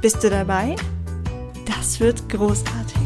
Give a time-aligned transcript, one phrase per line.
[0.00, 0.76] Bist du dabei?
[1.66, 2.96] Das wird großartig.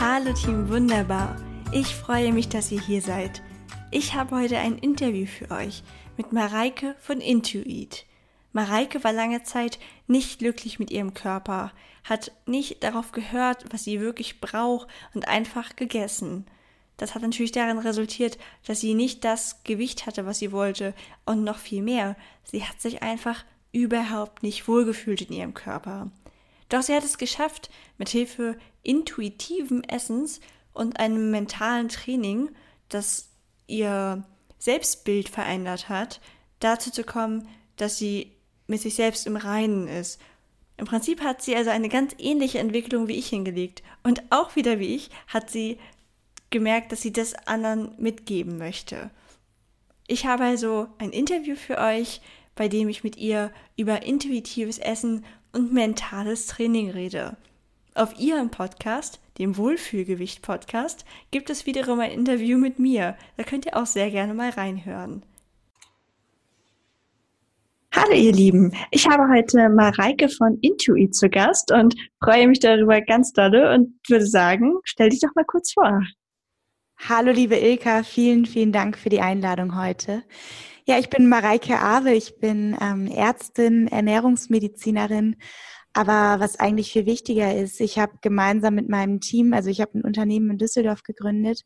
[0.00, 1.36] Hallo Team Wunderbar.
[1.70, 3.42] Ich freue mich, dass ihr hier seid.
[3.90, 5.82] Ich habe heute ein Interview für euch
[6.16, 8.06] mit Mareike von Intuit.
[8.54, 14.00] Mareike war lange Zeit nicht glücklich mit ihrem Körper, hat nicht darauf gehört, was sie
[14.00, 16.46] wirklich braucht und einfach gegessen.
[16.98, 20.92] Das hat natürlich darin resultiert, dass sie nicht das Gewicht hatte, was sie wollte
[21.24, 22.16] und noch viel mehr.
[22.44, 26.10] Sie hat sich einfach überhaupt nicht wohlgefühlt in ihrem Körper.
[26.68, 30.40] Doch sie hat es geschafft, mit Hilfe intuitiven Essens
[30.72, 32.50] und einem mentalen Training,
[32.88, 33.28] das
[33.68, 34.24] ihr
[34.58, 36.20] Selbstbild verändert hat,
[36.58, 38.32] dazu zu kommen, dass sie
[38.66, 40.20] mit sich selbst im Reinen ist.
[40.76, 43.82] Im Prinzip hat sie also eine ganz ähnliche Entwicklung wie ich hingelegt.
[44.02, 45.78] Und auch wieder wie ich hat sie
[46.50, 49.10] gemerkt, dass sie das anderen mitgeben möchte.
[50.06, 52.20] Ich habe also ein Interview für euch,
[52.54, 57.36] bei dem ich mit ihr über intuitives Essen und mentales Training rede.
[57.94, 63.16] Auf ihrem Podcast, dem Wohlfühlgewicht Podcast, gibt es wiederum ein Interview mit mir.
[63.36, 65.22] Da könnt ihr auch sehr gerne mal reinhören.
[67.94, 73.00] Hallo ihr Lieben, ich habe heute Mareike von Intuit zu Gast und freue mich darüber
[73.00, 76.00] ganz dolle und würde sagen, stell dich doch mal kurz vor.
[77.06, 80.24] Hallo liebe Ilka, vielen, vielen Dank für die Einladung heute.
[80.84, 85.36] Ja, ich bin Mareike Awe, ich bin ähm, Ärztin, Ernährungsmedizinerin,
[85.94, 89.96] aber was eigentlich viel wichtiger ist, ich habe gemeinsam mit meinem Team, also ich habe
[89.96, 91.62] ein Unternehmen in Düsseldorf gegründet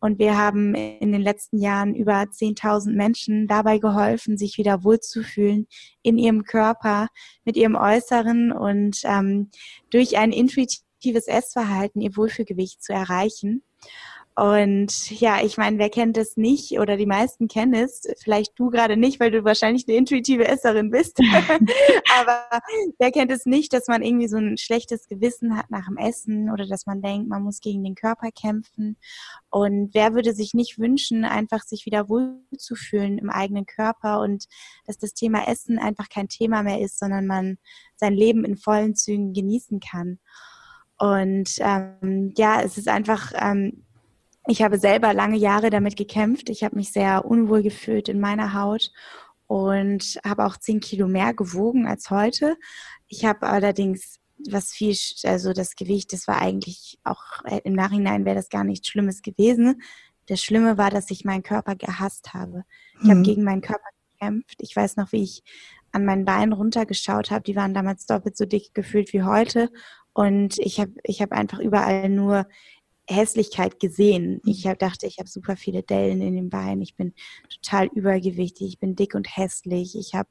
[0.00, 5.68] und wir haben in den letzten Jahren über 10.000 Menschen dabei geholfen, sich wieder wohlzufühlen
[6.02, 7.08] in ihrem Körper,
[7.44, 9.50] mit ihrem Äußeren und ähm,
[9.90, 13.62] durch ein intuitives Essverhalten ihr Wohlfühlgewicht zu erreichen.
[14.36, 18.70] Und ja, ich meine, wer kennt es nicht oder die meisten kennen es, vielleicht du
[18.70, 21.18] gerade nicht, weil du wahrscheinlich eine intuitive Esserin bist,
[22.18, 22.44] aber
[22.98, 26.50] wer kennt es nicht, dass man irgendwie so ein schlechtes Gewissen hat nach dem Essen
[26.50, 28.96] oder dass man denkt, man muss gegen den Körper kämpfen.
[29.50, 34.46] Und wer würde sich nicht wünschen, einfach sich wieder wohlzufühlen im eigenen Körper und
[34.86, 37.58] dass das Thema Essen einfach kein Thema mehr ist, sondern man
[37.96, 40.20] sein Leben in vollen Zügen genießen kann.
[40.98, 43.84] Und ähm, ja, es ist einfach ähm,
[44.46, 46.48] ich habe selber lange Jahre damit gekämpft.
[46.48, 48.90] Ich habe mich sehr unwohl gefühlt in meiner Haut
[49.46, 52.56] und habe auch zehn Kilo mehr gewogen als heute.
[53.08, 58.24] Ich habe allerdings was viel, also das Gewicht, das war eigentlich auch äh, im Nachhinein
[58.24, 59.82] wäre das gar nichts Schlimmes gewesen.
[60.26, 62.64] Das Schlimme war, dass ich meinen Körper gehasst habe.
[62.94, 63.10] Ich mhm.
[63.10, 64.56] habe gegen meinen Körper gekämpft.
[64.60, 65.42] Ich weiß noch, wie ich
[65.92, 67.42] an meinen Beinen runtergeschaut habe.
[67.42, 69.70] Die waren damals doppelt so dick gefühlt wie heute.
[70.12, 72.46] Und ich habe ich hab einfach überall nur
[73.10, 74.40] Hässlichkeit gesehen.
[74.44, 76.82] Ich hab, dachte, ich habe super viele Dellen in den Beinen.
[76.82, 77.14] Ich bin
[77.48, 78.68] total übergewichtig.
[78.68, 79.96] Ich bin dick und hässlich.
[79.96, 80.28] Ich habe,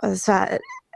[0.00, 0.48] es war,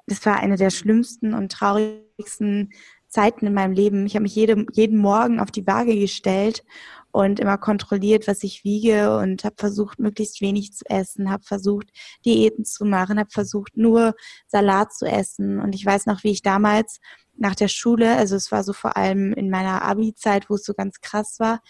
[0.06, 2.70] es war eine der schlimmsten und traurigsten
[3.09, 4.06] Zeiten in meinem Leben.
[4.06, 6.64] Ich habe mich jede, jeden Morgen auf die Waage gestellt
[7.12, 11.88] und immer kontrolliert, was ich wiege und habe versucht, möglichst wenig zu essen, habe versucht,
[12.26, 14.14] Diäten zu machen, habe versucht, nur
[14.47, 15.58] Salat zu essen.
[15.60, 17.00] Und ich weiß noch, wie ich damals
[17.38, 20.74] nach der Schule, also es war so vor allem in meiner Abi-Zeit, wo es so
[20.74, 21.60] ganz krass war.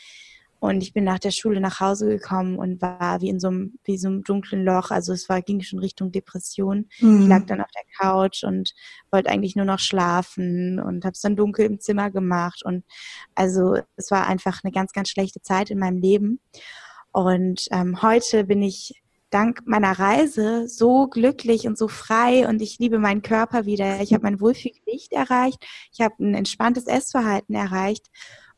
[0.58, 3.78] Und ich bin nach der Schule nach Hause gekommen und war wie in so einem,
[3.84, 4.90] wie so einem dunklen Loch.
[4.90, 6.88] Also es war, ging schon Richtung Depression.
[7.00, 7.22] Mhm.
[7.22, 8.72] Ich lag dann auf der Couch und
[9.10, 12.62] wollte eigentlich nur noch schlafen und habe es dann dunkel im Zimmer gemacht.
[12.64, 12.84] Und
[13.34, 16.40] also es war einfach eine ganz, ganz schlechte Zeit in meinem Leben.
[17.12, 22.78] Und ähm, heute bin ich dank meiner Reise so glücklich und so frei und ich
[22.78, 24.00] liebe meinen Körper wieder.
[24.00, 28.06] Ich habe mein Wohlfühlgewicht erreicht, ich habe ein entspanntes Essverhalten erreicht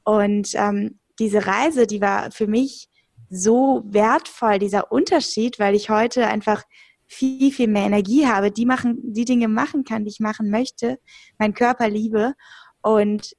[0.04, 2.88] und ähm, diese Reise, die war für mich
[3.30, 6.62] so wertvoll, dieser Unterschied, weil ich heute einfach
[7.06, 10.98] viel, viel mehr Energie habe, die machen, die Dinge machen kann, die ich machen möchte,
[11.38, 12.34] meinen Körper liebe
[12.82, 13.34] und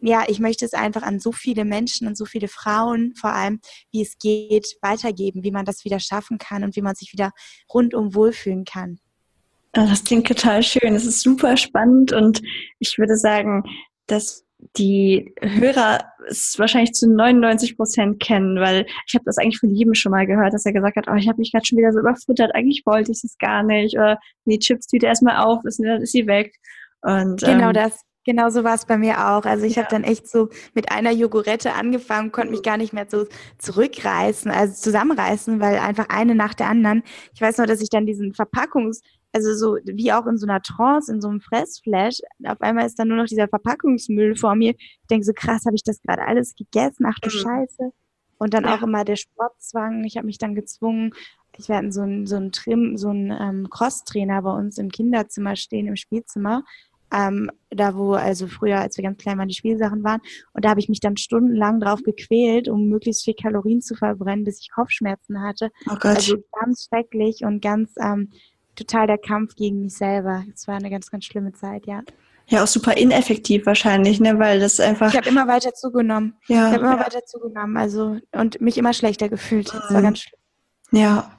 [0.00, 3.60] ja, ich möchte es einfach an so viele Menschen und so viele Frauen vor allem,
[3.90, 7.32] wie es geht, weitergeben, wie man das wieder schaffen kann und wie man sich wieder
[7.72, 8.98] rundum wohlfühlen kann.
[9.72, 10.94] Das klingt total schön.
[10.94, 12.40] Es ist super spannend und
[12.78, 13.64] ich würde sagen,
[14.06, 14.44] das
[14.76, 19.94] die Hörer es wahrscheinlich zu 99 Prozent kennen, weil ich habe das eigentlich von jedem
[19.94, 22.00] schon mal gehört, dass er gesagt hat, oh, ich habe mich gerade schon wieder so
[22.00, 26.12] überfuttert, eigentlich wollte ich es gar nicht oder die Chips-Tüte erstmal auf, ist, dann ist
[26.12, 26.54] sie weg.
[27.02, 28.00] Und, genau ähm, das.
[28.28, 29.46] Genau so war es bei mir auch.
[29.46, 29.84] Also ich ja.
[29.84, 33.24] habe dann echt so mit einer Jogurette angefangen, konnte mich gar nicht mehr so
[33.56, 37.02] zurückreißen, also zusammenreißen, weil einfach eine nach der anderen.
[37.32, 39.00] Ich weiß noch, dass ich dann diesen Verpackungs,
[39.32, 42.98] also so wie auch in so einer Trance, in so einem Fressflash, auf einmal ist
[42.98, 44.72] dann nur noch dieser Verpackungsmüll vor mir.
[44.72, 47.06] Ich denke so, krass, habe ich das gerade alles gegessen?
[47.08, 47.40] Ach du mhm.
[47.40, 47.92] Scheiße.
[48.36, 48.76] Und dann ja.
[48.76, 50.04] auch immer der Sportzwang.
[50.04, 51.14] Ich habe mich dann gezwungen,
[51.56, 55.56] ich werde so ein, so ein Trim, so ein ähm, Crosstrainer bei uns im Kinderzimmer
[55.56, 56.62] stehen, im Spielzimmer
[57.12, 60.20] ähm, da wo also früher, als wir ganz klein waren, die Spielsachen waren.
[60.52, 64.44] Und da habe ich mich dann stundenlang drauf gequält, um möglichst viel Kalorien zu verbrennen,
[64.44, 65.70] bis ich Kopfschmerzen hatte.
[65.86, 66.16] Oh Gott.
[66.16, 68.30] Also ganz schrecklich und ganz ähm,
[68.76, 70.44] total der Kampf gegen mich selber.
[70.54, 72.02] Es war eine ganz, ganz schlimme Zeit, ja.
[72.50, 75.10] Ja, auch super ineffektiv wahrscheinlich, ne, weil das einfach.
[75.10, 76.34] Ich habe immer weiter zugenommen.
[76.46, 76.68] Ja.
[76.68, 77.04] Ich habe immer ja.
[77.04, 79.68] weiter zugenommen, also und mich immer schlechter gefühlt.
[79.68, 80.04] Das war mhm.
[80.04, 80.40] ganz schlimm.
[80.92, 81.30] Ja.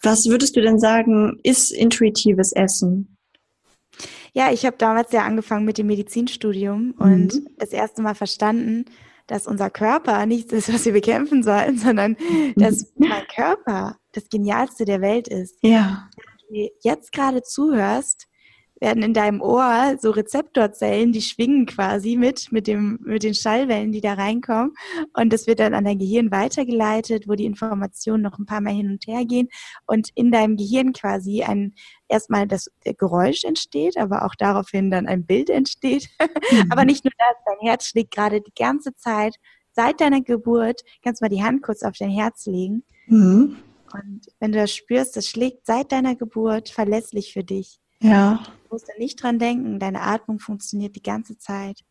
[0.00, 3.13] Was würdest du denn sagen, ist intuitives Essen?
[4.34, 6.94] Ja, ich habe damals ja angefangen mit dem Medizinstudium mhm.
[6.98, 8.84] und das erste Mal verstanden,
[9.28, 12.16] dass unser Körper nichts ist, was wir bekämpfen sollen, sondern
[12.56, 15.56] dass mein Körper das Genialste der Welt ist.
[15.62, 16.10] Ja.
[16.48, 18.26] Wenn du jetzt gerade zuhörst,
[18.84, 23.92] werden in deinem Ohr so Rezeptorzellen, die schwingen quasi mit, mit, dem, mit den Schallwellen,
[23.92, 24.72] die da reinkommen.
[25.14, 28.74] Und das wird dann an dein Gehirn weitergeleitet, wo die Informationen noch ein paar Mal
[28.74, 29.48] hin und her gehen.
[29.86, 31.74] Und in deinem Gehirn quasi ein,
[32.08, 36.08] erstmal das Geräusch entsteht, aber auch daraufhin dann ein Bild entsteht.
[36.50, 36.70] Mhm.
[36.70, 39.36] aber nicht nur das, dein Herz schlägt gerade die ganze Zeit.
[39.72, 42.82] Seit deiner Geburt kannst du mal die Hand kurz auf dein Herz legen.
[43.06, 43.56] Mhm.
[43.94, 47.80] Und wenn du das spürst, das schlägt seit deiner Geburt verlässlich für dich.
[48.00, 48.42] Ja.
[48.74, 51.84] Du musst da nicht dran denken, deine Atmung funktioniert die ganze Zeit.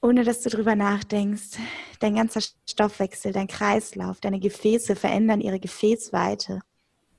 [0.00, 1.58] Ohne dass du drüber nachdenkst,
[1.98, 2.40] dein ganzer
[2.70, 6.60] Stoffwechsel, dein Kreislauf, deine Gefäße verändern ihre Gefäßweite,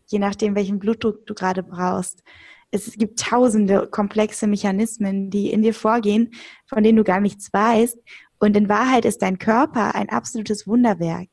[0.08, 2.24] je nachdem, welchen Blutdruck du gerade brauchst.
[2.72, 6.32] Es gibt tausende komplexe Mechanismen, die in dir vorgehen,
[6.66, 7.98] von denen du gar nichts weißt.
[8.40, 11.28] Und in Wahrheit ist dein Körper ein absolutes Wunderwerk.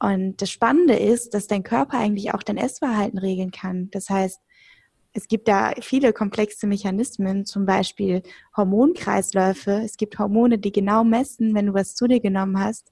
[0.00, 3.88] Und das Spannende ist, dass dein Körper eigentlich auch dein Essverhalten regeln kann.
[3.92, 4.40] Das heißt,
[5.14, 8.22] es gibt da viele komplexe Mechanismen, zum Beispiel
[8.56, 9.80] Hormonkreisläufe.
[9.84, 12.90] Es gibt Hormone, die genau messen, wenn du was zu dir genommen hast,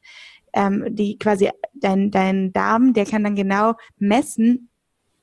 [0.53, 4.71] ähm, die quasi dein, dein Darm, der kann dann genau messen,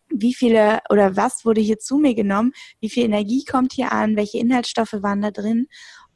[0.09, 2.51] wie viele oder was wurde hier zu mir genommen,
[2.81, 5.67] wie viel Energie kommt hier an, welche Inhaltsstoffe waren da drin.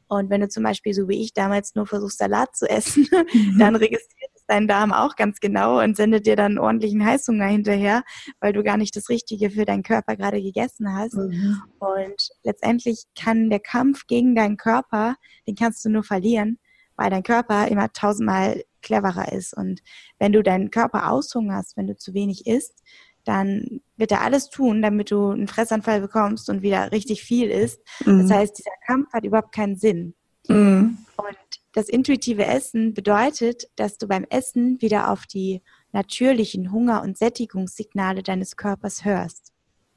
[0.06, 3.58] Und wenn du zum Beispiel so wie ich damals nur versuchst, Salat zu essen, mhm.
[3.58, 8.02] dann registriert dein Darm auch ganz genau und sendet dir dann ordentlichen Heißhunger hinterher,
[8.40, 11.14] weil du gar nicht das Richtige für deinen Körper gerade gegessen hast.
[11.14, 11.62] Mhm.
[11.78, 16.58] Und letztendlich kann der Kampf gegen deinen Körper, den kannst du nur verlieren,
[16.96, 19.56] weil dein Körper immer tausendmal cleverer ist.
[19.56, 19.80] Und
[20.18, 22.82] wenn du deinen Körper aushungerst, wenn du zu wenig isst,
[23.24, 27.80] dann wird er alles tun, damit du einen Fressanfall bekommst und wieder richtig viel isst.
[28.04, 28.20] Mhm.
[28.22, 30.14] Das heißt, dieser Kampf hat überhaupt keinen Sinn.
[30.48, 30.98] Mhm.
[31.16, 35.60] Und das intuitive Essen bedeutet, dass du beim Essen wieder auf die
[35.92, 39.52] natürlichen Hunger- und Sättigungssignale deines Körpers hörst.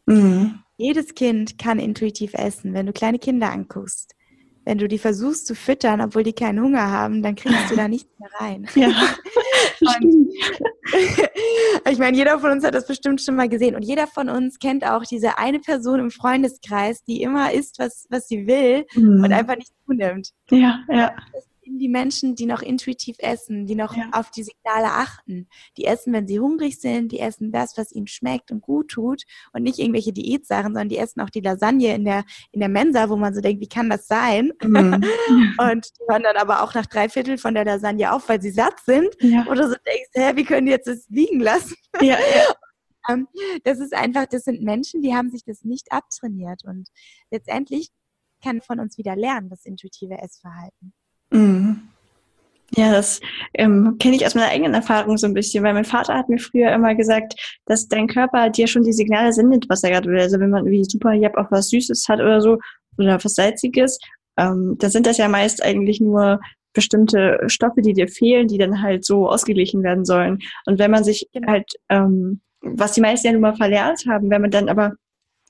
[0.07, 0.59] Mhm.
[0.77, 2.73] Jedes Kind kann intuitiv essen.
[2.73, 4.15] Wenn du kleine Kinder anguckst,
[4.65, 7.87] wenn du die versuchst zu füttern, obwohl die keinen Hunger haben, dann kriegst du da
[7.87, 8.67] nichts mehr rein.
[8.75, 8.91] Ja.
[11.91, 13.75] ich meine, jeder von uns hat das bestimmt schon mal gesehen.
[13.75, 18.07] Und jeder von uns kennt auch diese eine Person im Freundeskreis, die immer isst, was,
[18.09, 19.23] was sie will mhm.
[19.23, 20.31] und einfach nicht zunimmt.
[20.49, 21.15] Ja, ja.
[21.33, 24.09] Das die Menschen, die noch intuitiv essen, die noch ja.
[24.11, 25.47] auf die Signale achten.
[25.77, 29.23] Die essen, wenn sie hungrig sind, die essen das, was ihnen schmeckt und gut tut
[29.53, 33.09] und nicht irgendwelche Diätsachen, sondern die essen auch die Lasagne in der, in der Mensa,
[33.09, 34.51] wo man so denkt, wie kann das sein?
[34.63, 35.03] Mhm.
[35.59, 38.51] und die hören dann aber auch nach drei Viertel von der Lasagne auf, weil sie
[38.51, 39.15] satt sind.
[39.21, 39.45] Ja.
[39.47, 41.75] Oder so denkst, hä, wie können die jetzt das liegen lassen?
[42.01, 42.17] Ja, ja.
[43.09, 43.27] Ähm,
[43.63, 46.89] das ist einfach, das sind Menschen, die haben sich das nicht abtrainiert und
[47.31, 47.89] letztendlich
[48.43, 50.93] kann von uns wieder lernen, das intuitive Essverhalten.
[51.31, 51.81] Mhm.
[52.75, 53.21] Ja, das
[53.53, 56.37] ähm, kenne ich aus meiner eigenen Erfahrung so ein bisschen, weil mein Vater hat mir
[56.37, 57.33] früher immer gesagt,
[57.65, 60.19] dass dein Körper dir schon die Signale sendet, was er gerade will.
[60.19, 62.57] Also wenn man irgendwie super, ich habe auch was Süßes hat oder so
[62.97, 63.99] oder was Salziges,
[64.37, 66.41] ähm, dann sind das ja meist eigentlich nur
[66.73, 70.39] bestimmte Stoffe, die dir fehlen, die dann halt so ausgeglichen werden sollen.
[70.65, 71.47] Und wenn man sich genau.
[71.47, 74.91] halt, ähm, was die meisten ja nun mal verlernt haben, wenn man dann aber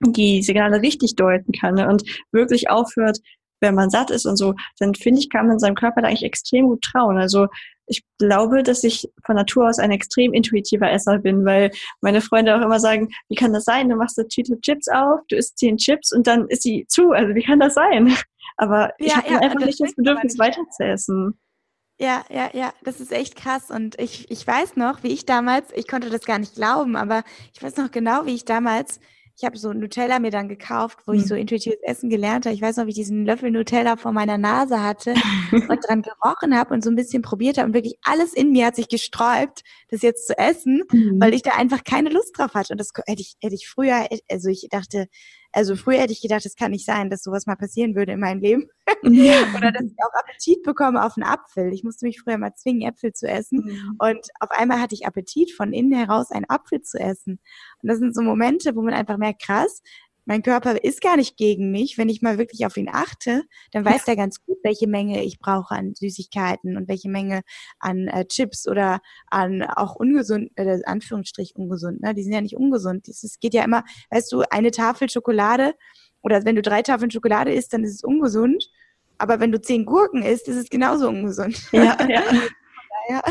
[0.02, 3.18] die Signale richtig deuten kann ne, und wirklich aufhört,
[3.60, 6.24] wenn man satt ist und so, dann finde ich, kann man seinem Körper da eigentlich
[6.24, 7.18] extrem gut trauen.
[7.18, 7.48] Also
[7.88, 11.72] ich glaube, dass ich von Natur aus ein extrem intuitiver Esser bin, weil
[12.02, 13.90] meine Freunde auch immer sagen, wie kann das sein?
[13.90, 17.12] Du machst eine Tüte Chips auf, du isst zehn Chips und dann ist sie zu.
[17.12, 18.14] Also wie kann das sein?
[18.58, 21.40] aber ich ja, habe ja, einfach nicht das Bedürfnis, weiter zu essen.
[22.00, 23.72] Ja, ja, ja, das ist echt krass.
[23.72, 27.24] Und ich, ich weiß noch, wie ich damals, ich konnte das gar nicht glauben, aber
[27.54, 29.00] ich weiß noch genau, wie ich damals
[29.38, 31.20] ich habe so Nutella mir dann gekauft, wo mhm.
[31.20, 31.30] ich hm.
[31.30, 32.56] so intuitives Essen gelernt habe.
[32.56, 35.14] Ich weiß noch, wie ich diesen Löffel Nutella vor meiner Nase hatte
[35.52, 38.66] und dran gerochen habe und so ein bisschen probiert habe und wirklich alles in mir
[38.66, 41.22] hat sich gesträubt, das jetzt zu essen, mhm.
[41.22, 42.74] weil ich da einfach keine Lust drauf hatte.
[42.74, 45.08] Und das hätte ich, hätte ich früher, also ich dachte,
[45.58, 48.20] also früher hätte ich gedacht, es kann nicht sein, dass sowas mal passieren würde in
[48.20, 48.70] meinem Leben.
[49.02, 49.34] Ja.
[49.58, 51.74] Oder dass ich auch Appetit bekomme auf einen Apfel.
[51.74, 53.64] Ich musste mich früher mal zwingen, Äpfel zu essen.
[53.66, 53.96] Mhm.
[53.98, 57.40] Und auf einmal hatte ich Appetit, von innen heraus einen Apfel zu essen.
[57.82, 59.82] Und das sind so Momente, wo man einfach merkt, krass,
[60.28, 61.98] mein Körper ist gar nicht gegen mich.
[61.98, 65.40] Wenn ich mal wirklich auf ihn achte, dann weiß er ganz gut, welche Menge ich
[65.40, 67.44] brauche an Süßigkeiten und welche Menge
[67.80, 72.02] an äh, Chips oder an auch ungesund, äh, Anführungsstrich ungesund.
[72.02, 72.14] Ne?
[72.14, 73.08] Die sind ja nicht ungesund.
[73.08, 75.76] Es geht ja immer, weißt du, eine Tafel Schokolade
[76.22, 78.70] oder wenn du drei Tafeln Schokolade isst, dann ist es ungesund.
[79.18, 81.58] Aber wenn du zehn Gurken isst, ist es genauso ungesund.
[81.72, 82.24] Ja, ja.
[83.10, 83.24] ja.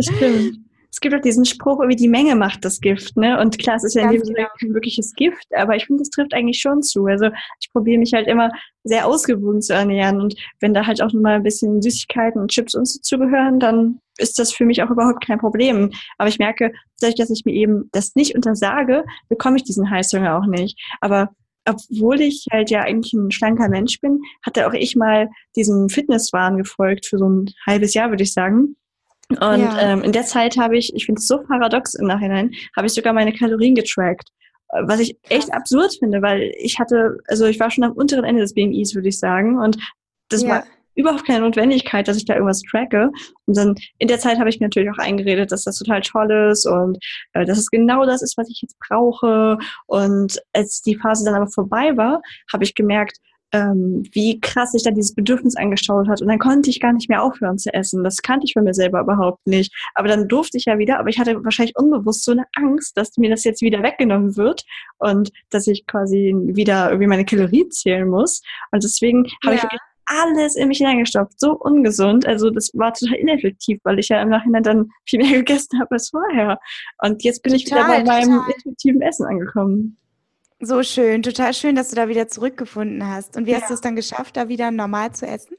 [0.00, 3.40] Stimmt es gibt auch diesen Spruch, wie die Menge macht das Gift, ne?
[3.40, 4.48] Und klar, es ist ja in dem Sinne genau.
[4.58, 7.06] kein wirkliches Gift, aber ich finde, das trifft eigentlich schon zu.
[7.06, 7.26] Also
[7.60, 8.50] ich probiere mich halt immer
[8.82, 12.74] sehr ausgewogen zu ernähren und wenn da halt auch mal ein bisschen Süßigkeiten und Chips
[12.74, 15.90] und so zugehören, dann ist das für mich auch überhaupt kein Problem.
[16.18, 20.36] Aber ich merke, dadurch, dass ich mir eben das nicht untersage, bekomme ich diesen Heißhunger
[20.36, 20.78] auch nicht.
[21.00, 21.30] Aber
[21.68, 26.56] obwohl ich halt ja eigentlich ein schlanker Mensch bin, hatte auch ich mal diesem Fitnesswahn
[26.56, 28.76] gefolgt für so ein halbes Jahr, würde ich sagen.
[29.30, 29.78] Und ja.
[29.80, 32.92] ähm, in der Zeit habe ich, ich finde es so paradox im Nachhinein, habe ich
[32.92, 34.28] sogar meine Kalorien getrackt.
[34.86, 38.42] Was ich echt absurd finde, weil ich hatte, also ich war schon am unteren Ende
[38.42, 39.58] des BMIs, würde ich sagen.
[39.58, 39.78] Und
[40.28, 40.48] das ja.
[40.48, 43.10] war überhaupt keine Notwendigkeit, dass ich da irgendwas tracke.
[43.46, 46.30] Und dann in der Zeit habe ich mir natürlich auch eingeredet, dass das total toll
[46.50, 46.98] ist und
[47.32, 49.58] äh, dass es genau das ist, was ich jetzt brauche.
[49.86, 52.20] Und als die Phase dann aber vorbei war,
[52.52, 53.18] habe ich gemerkt,
[53.52, 56.22] ähm, wie krass sich da dieses Bedürfnis angeschaut hat.
[56.22, 58.04] Und dann konnte ich gar nicht mehr aufhören zu essen.
[58.04, 59.74] Das kannte ich von mir selber überhaupt nicht.
[59.94, 63.16] Aber dann durfte ich ja wieder, aber ich hatte wahrscheinlich unbewusst so eine Angst, dass
[63.16, 64.64] mir das jetzt wieder weggenommen wird
[64.98, 68.42] und dass ich quasi wieder irgendwie meine Kalorien zählen muss.
[68.70, 69.68] Und deswegen habe ja.
[69.70, 69.78] ich
[70.10, 71.38] alles in mich hineingestopft.
[71.38, 72.26] So ungesund.
[72.26, 75.92] Also das war total ineffektiv, weil ich ja im Nachhinein dann viel mehr gegessen habe
[75.92, 76.58] als vorher.
[76.98, 79.96] Und jetzt bin total, ich wieder bei meinem intuitiven Essen angekommen.
[80.62, 83.36] So schön, total schön, dass du da wieder zurückgefunden hast.
[83.36, 83.60] Und wie ja.
[83.60, 85.56] hast du es dann geschafft, da wieder normal zu essen?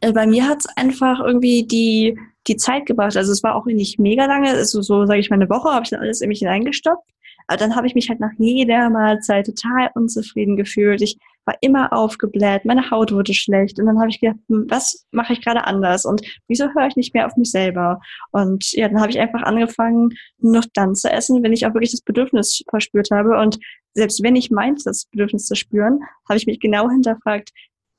[0.00, 3.18] Äh, bei mir hat es einfach irgendwie die, die Zeit gebracht.
[3.18, 5.84] Also es war auch nicht mega lange, also so sage ich mal eine Woche, habe
[5.84, 7.06] ich dann alles in mich hineingestoppt.
[7.48, 11.02] Aber dann habe ich mich halt nach jeder Mahlzeit total unzufrieden gefühlt.
[11.02, 11.18] Ich
[11.50, 13.78] war immer aufgebläht, meine Haut wurde schlecht.
[13.78, 16.04] Und dann habe ich gedacht, hm, was mache ich gerade anders?
[16.04, 18.00] Und wieso höre ich nicht mehr auf mich selber?
[18.30, 21.74] Und ja, dann habe ich einfach angefangen, nur noch dann zu essen, wenn ich auch
[21.74, 23.38] wirklich das Bedürfnis verspürt habe.
[23.38, 23.58] Und
[23.94, 27.50] selbst wenn ich meinte, das Bedürfnis zu spüren, habe ich mich genau hinterfragt,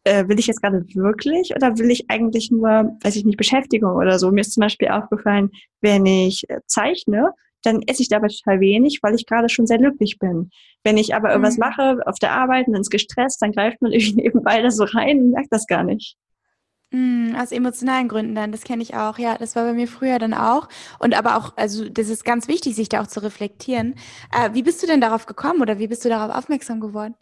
[0.04, 3.96] äh, will ich jetzt gerade wirklich oder will ich eigentlich nur, weiß ich nicht, Beschäftigung
[3.96, 4.32] oder so?
[4.32, 9.00] Mir ist zum Beispiel aufgefallen, wenn ich äh, zeichne, dann esse ich dabei total wenig,
[9.02, 10.50] weil ich gerade schon sehr glücklich bin.
[10.84, 11.62] Wenn ich aber irgendwas mhm.
[11.62, 15.20] mache auf der Arbeit und ins gestresst, dann greift man irgendwie nebenbei da so rein
[15.20, 16.18] und merkt das gar nicht.
[16.92, 19.18] Mm, aus emotionalen Gründen dann, das kenne ich auch.
[19.18, 20.68] Ja, das war bei mir früher dann auch.
[21.00, 23.96] Und aber auch, also das ist ganz wichtig, sich da auch zu reflektieren.
[24.34, 27.16] Äh, wie bist du denn darauf gekommen oder wie bist du darauf aufmerksam geworden?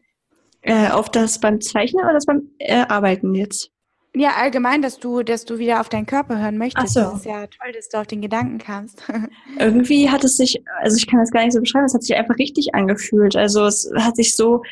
[0.62, 3.72] Äh, auf das beim Zeichnen oder das beim äh, Arbeiten jetzt?
[4.16, 6.98] Ja, allgemein, dass du, dass du wieder auf deinen Körper hören möchtest.
[6.98, 7.12] Ach so.
[7.12, 9.04] Das ist ja toll, dass du auf den Gedanken kamst.
[9.60, 12.16] Irgendwie hat es sich, also ich kann das gar nicht so beschreiben, es hat sich
[12.16, 13.36] einfach richtig angefühlt.
[13.36, 14.64] Also es hat sich so,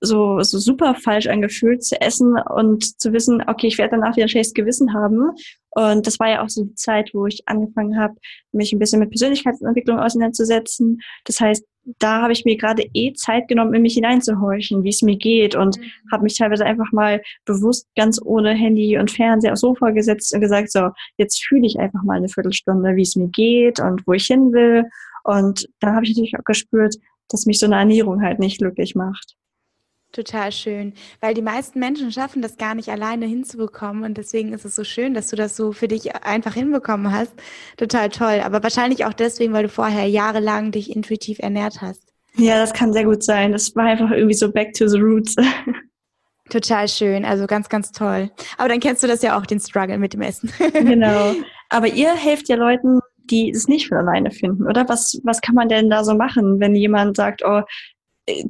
[0.00, 4.26] so, so super falsch angefühlt zu essen und zu wissen, okay, ich werde danach wieder
[4.26, 5.30] ein schlechtes Gewissen haben.
[5.70, 8.14] Und das war ja auch so die Zeit, wo ich angefangen habe,
[8.52, 11.00] mich ein bisschen mit Persönlichkeitsentwicklung auseinanderzusetzen.
[11.24, 11.64] Das heißt,
[11.98, 15.54] da habe ich mir gerade eh Zeit genommen, in mich hineinzuhorchen, wie es mir geht
[15.54, 15.84] und mhm.
[16.10, 20.40] habe mich teilweise einfach mal bewusst ganz ohne Handy und Fernseher aufs Sofa gesetzt und
[20.40, 24.12] gesagt, so, jetzt fühle ich einfach mal eine Viertelstunde, wie es mir geht und wo
[24.12, 24.84] ich hin will.
[25.24, 26.96] Und dann habe ich natürlich auch gespürt,
[27.28, 29.36] dass mich so eine Ernährung halt nicht glücklich macht.
[30.16, 34.64] Total schön, weil die meisten Menschen schaffen das gar nicht alleine hinzubekommen und deswegen ist
[34.64, 37.34] es so schön, dass du das so für dich einfach hinbekommen hast.
[37.76, 42.00] Total toll, aber wahrscheinlich auch deswegen, weil du vorher jahrelang dich intuitiv ernährt hast.
[42.36, 43.52] Ja, das kann sehr gut sein.
[43.52, 45.36] Das war einfach irgendwie so back to the roots.
[46.48, 48.30] Total schön, also ganz, ganz toll.
[48.56, 50.50] Aber dann kennst du das ja auch, den Struggle mit dem Essen.
[50.72, 51.34] genau.
[51.68, 54.88] Aber ihr helft ja Leuten, die es nicht von alleine finden, oder?
[54.88, 57.60] Was, was kann man denn da so machen, wenn jemand sagt, oh,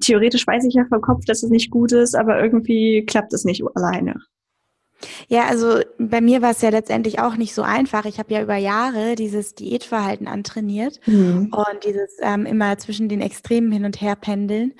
[0.00, 3.44] theoretisch weiß ich ja vom Kopf, dass es nicht gut ist, aber irgendwie klappt es
[3.44, 4.16] nicht alleine.
[5.28, 8.06] Ja, also bei mir war es ja letztendlich auch nicht so einfach.
[8.06, 11.52] Ich habe ja über Jahre dieses Diätverhalten antrainiert mhm.
[11.52, 14.72] und dieses ähm, immer zwischen den Extremen hin und her pendeln.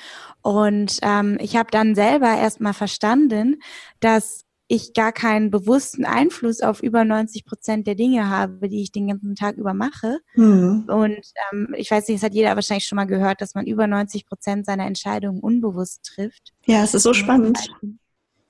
[0.42, 3.60] Und ähm, ich habe dann selber erstmal verstanden,
[4.00, 8.90] dass ich gar keinen bewussten Einfluss auf über 90 Prozent der Dinge habe, die ich
[8.90, 10.18] den ganzen Tag über mache.
[10.34, 10.84] Mhm.
[10.88, 11.20] Und
[11.52, 14.26] ähm, ich weiß nicht, es hat jeder wahrscheinlich schon mal gehört, dass man über 90
[14.26, 16.52] Prozent seiner Entscheidungen unbewusst trifft.
[16.66, 17.58] Ja, es ist so spannend.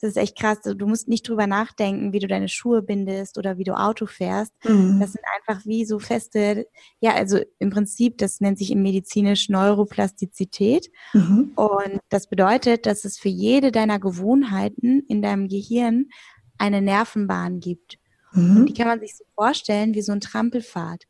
[0.00, 0.60] Das ist echt krass.
[0.62, 4.52] Du musst nicht drüber nachdenken, wie du deine Schuhe bindest oder wie du Auto fährst.
[4.64, 5.00] Mhm.
[5.00, 6.66] Das sind einfach wie so feste,
[7.00, 10.90] ja, also im Prinzip, das nennt sich im medizinisch Neuroplastizität.
[11.14, 11.52] Mhm.
[11.54, 16.10] Und das bedeutet, dass es für jede deiner Gewohnheiten in deinem Gehirn
[16.58, 17.98] eine Nervenbahn gibt.
[18.32, 18.56] Mhm.
[18.58, 21.04] Und die kann man sich so vorstellen wie so ein Trampelpfad.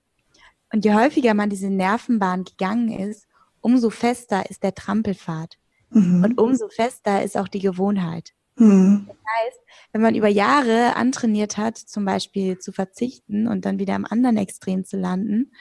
[0.72, 3.26] Und je häufiger man diese Nervenbahn gegangen ist,
[3.60, 5.56] umso fester ist der Trampelpfad.
[5.90, 6.24] Mhm.
[6.24, 8.32] Und umso fester ist auch die Gewohnheit.
[8.56, 9.06] Mhm.
[9.08, 9.60] Das heißt,
[9.92, 14.36] wenn man über Jahre antrainiert hat, zum Beispiel zu verzichten und dann wieder am anderen
[14.36, 15.52] Extrem zu landen,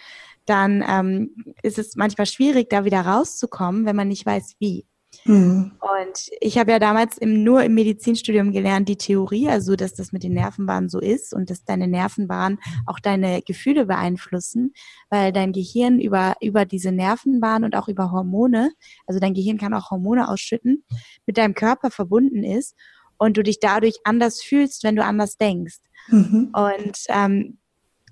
[0.45, 4.85] dann ähm, ist es manchmal schwierig, da wieder rauszukommen, wenn man nicht weiß, wie.
[5.25, 5.71] Mhm.
[5.79, 10.11] Und ich habe ja damals im, nur im Medizinstudium gelernt, die Theorie, also dass das
[10.11, 14.73] mit den Nervenbahnen so ist und dass deine Nervenbahnen auch deine Gefühle beeinflussen,
[15.09, 18.71] weil dein Gehirn über, über diese Nervenbahn und auch über Hormone,
[19.07, 20.83] also dein Gehirn kann auch Hormone ausschütten,
[21.25, 22.75] mit deinem Körper verbunden ist
[23.17, 25.79] und du dich dadurch anders fühlst, wenn du anders denkst.
[26.09, 26.51] Mhm.
[26.53, 27.57] Und ähm,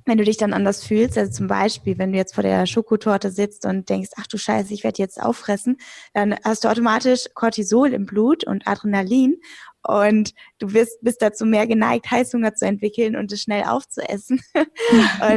[0.05, 3.31] wenn du dich dann anders fühlst, also zum Beispiel, wenn du jetzt vor der Schokotorte
[3.31, 5.77] sitzt und denkst, ach du Scheiße, ich werde jetzt auffressen,
[6.13, 9.37] dann hast du automatisch Cortisol im Blut und Adrenalin
[9.85, 14.41] und du bist, bist dazu mehr geneigt, Heißhunger zu entwickeln und es schnell aufzuessen.
[14.55, 14.69] und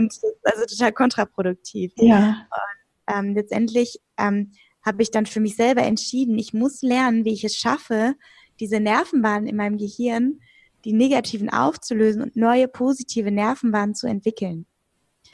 [0.09, 1.93] das ist also total kontraproduktiv.
[1.97, 2.47] Ja.
[2.51, 4.53] Und ähm, letztendlich ähm,
[4.85, 8.15] habe ich dann für mich selber entschieden, ich muss lernen, wie ich es schaffe,
[8.61, 10.41] diese Nervenbahnen in meinem Gehirn
[10.87, 14.67] die negativen aufzulösen und neue positive Nervenbahnen zu entwickeln.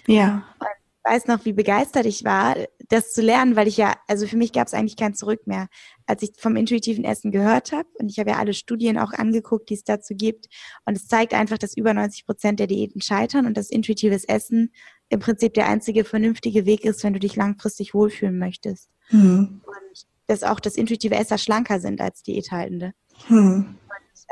[0.07, 0.47] Ja.
[0.59, 0.67] Und
[1.05, 2.57] ich weiß noch, wie begeistert ich war,
[2.89, 5.69] das zu lernen, weil ich ja, also für mich gab es eigentlich kein Zurück mehr.
[6.07, 9.69] Als ich vom intuitiven Essen gehört habe und ich habe ja alle Studien auch angeguckt,
[9.69, 10.47] die es dazu gibt
[10.87, 14.73] und es zeigt einfach, dass über 90 Prozent der Diäten scheitern und dass intuitives Essen
[15.11, 18.89] im Prinzip der einzige vernünftige Weg ist, wenn du dich langfristig wohlfühlen möchtest.
[19.11, 19.61] Mhm.
[19.67, 22.95] Und dass auch das intuitive Esser schlanker sind als Diäthaltende.
[23.29, 23.77] Mhm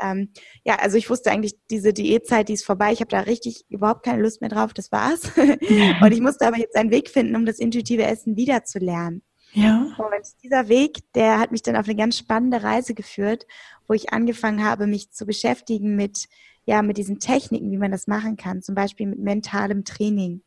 [0.01, 0.29] ähm,
[0.63, 2.91] ja, also ich wusste eigentlich, diese Diätzeit, die ist vorbei.
[2.91, 4.73] Ich habe da richtig überhaupt keine Lust mehr drauf.
[4.73, 5.31] Das war's.
[5.37, 9.21] und ich musste aber jetzt einen Weg finden, um das intuitive Essen wieder zu lernen.
[9.53, 9.93] Ja.
[9.97, 13.45] Und dieser Weg, der hat mich dann auf eine ganz spannende Reise geführt,
[13.87, 16.29] wo ich angefangen habe, mich zu beschäftigen mit,
[16.65, 18.61] ja, mit diesen Techniken, wie man das machen kann.
[18.61, 20.41] Zum Beispiel mit mentalem Training.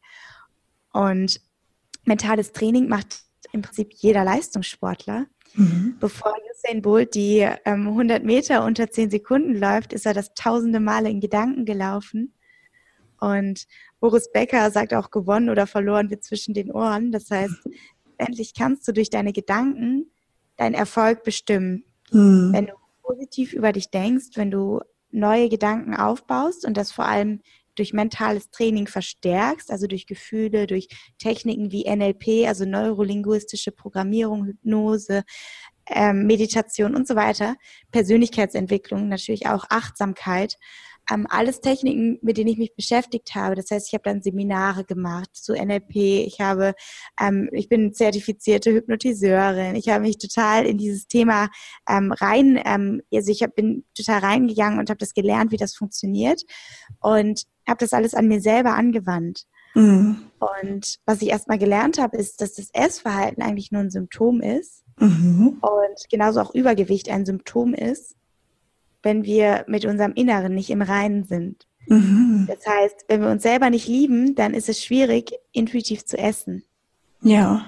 [0.93, 1.41] Und
[2.05, 5.27] mentales Training macht im Prinzip jeder Leistungssportler.
[5.55, 5.97] Mhm.
[6.01, 10.81] Bevor Usain Bolt die ähm, 100 Meter unter 10 Sekunden läuft, ist er das tausende
[10.81, 12.35] Male in Gedanken gelaufen.
[13.21, 13.67] Und
[14.01, 17.13] Boris Becker sagt auch, gewonnen oder verloren wird zwischen den Ohren.
[17.13, 17.55] Das heißt,
[18.19, 20.11] endlich kannst du durch deine Gedanken
[20.57, 21.85] deinen Erfolg bestimmen.
[22.13, 22.51] Mhm.
[22.53, 27.41] Wenn du positiv über dich denkst, wenn du neue Gedanken aufbaust und das vor allem
[27.75, 35.23] durch mentales Training verstärkst, also durch Gefühle, durch Techniken wie NLP, also neurolinguistische Programmierung, Hypnose,
[35.87, 37.57] ähm, Meditation und so weiter,
[37.91, 40.57] Persönlichkeitsentwicklung, natürlich auch Achtsamkeit,
[41.11, 43.55] ähm, alles Techniken, mit denen ich mich beschäftigt habe.
[43.55, 45.95] Das heißt, ich habe dann Seminare gemacht zu NLP.
[45.95, 46.75] Ich habe,
[47.21, 49.77] ähm, ich bin zertifizierte Hypnotiseurin.
[49.77, 51.49] Ich habe mich total in dieses Thema
[51.89, 55.75] ähm, rein, ähm, also ich hab, bin total reingegangen und habe das gelernt, wie das
[55.75, 56.43] funktioniert
[57.01, 59.45] und habe das alles an mir selber angewandt.
[59.75, 60.19] Mhm.
[60.39, 64.85] Und was ich erstmal gelernt habe, ist, dass das Essverhalten eigentlich nur ein Symptom ist
[64.99, 65.59] Mhm.
[65.61, 68.15] Und genauso auch Übergewicht ein Symptom ist,
[69.05, 71.67] wenn wir mit unserem Inneren nicht im Reinen sind.
[71.87, 72.49] Mhm.
[72.49, 76.65] Das heißt, wenn wir uns selber nicht lieben, dann ist es schwierig, intuitiv zu essen.
[77.21, 77.67] Ja.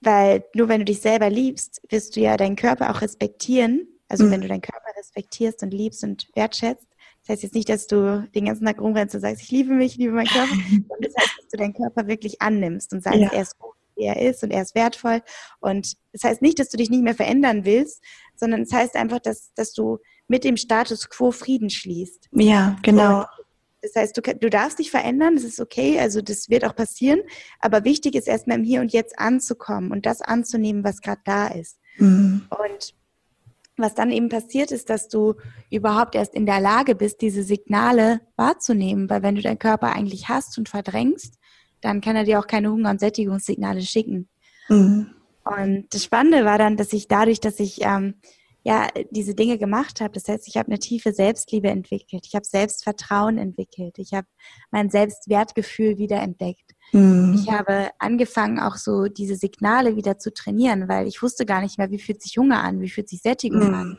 [0.00, 3.86] Weil nur wenn du dich selber liebst, wirst du ja deinen Körper auch respektieren.
[4.08, 4.30] Also mhm.
[4.30, 6.86] wenn du deinen Körper respektierst und liebst und wertschätzt.
[7.22, 9.92] Das heißt jetzt nicht, dass du den ganzen Tag rumrennst und sagst, ich liebe mich,
[9.92, 10.54] ich liebe meinen Körper.
[11.00, 13.32] das heißt, dass du deinen Körper wirklich annimmst und sagst, ja.
[13.32, 15.22] er ist gut wie er ist und er ist wertvoll.
[15.60, 18.02] Und das heißt nicht, dass du dich nicht mehr verändern willst,
[18.36, 22.28] sondern es heißt einfach, dass, dass du mit dem Status quo Frieden schließt.
[22.32, 23.20] Ja, genau.
[23.20, 23.26] Und
[23.82, 27.20] das heißt, du, du darfst dich verändern, das ist okay, also das wird auch passieren,
[27.60, 31.46] aber wichtig ist erstmal im Hier und Jetzt anzukommen und das anzunehmen, was gerade da
[31.48, 31.78] ist.
[31.98, 32.46] Mhm.
[32.50, 32.94] Und
[33.76, 35.34] was dann eben passiert ist, dass du
[35.70, 40.28] überhaupt erst in der Lage bist, diese Signale wahrzunehmen, weil wenn du deinen Körper eigentlich
[40.28, 41.38] hast und verdrängst,
[41.80, 44.28] dann kann er dir auch keine Hunger- und Sättigungssignale schicken.
[44.68, 45.10] Mhm.
[45.44, 48.14] Und das Spannende war dann, dass ich dadurch, dass ich ähm,
[48.66, 52.44] ja diese Dinge gemacht habe, das heißt, ich habe eine tiefe Selbstliebe entwickelt, ich habe
[52.44, 54.26] Selbstvertrauen entwickelt, ich habe
[54.72, 56.72] mein Selbstwertgefühl wieder entdeckt.
[56.90, 57.34] Mhm.
[57.38, 61.78] Ich habe angefangen, auch so diese Signale wieder zu trainieren, weil ich wusste gar nicht
[61.78, 63.74] mehr, wie fühlt sich Hunger an, wie fühlt sich Sättigung mhm.
[63.74, 63.98] an.